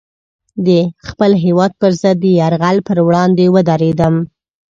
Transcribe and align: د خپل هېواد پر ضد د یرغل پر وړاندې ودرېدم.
د 0.65 0.67
خپل 1.07 1.31
هېواد 1.43 1.71
پر 1.81 1.91
ضد 2.01 2.17
د 2.21 2.25
یرغل 2.39 2.77
پر 2.87 2.97
وړاندې 3.07 3.45
ودرېدم. 3.55 4.15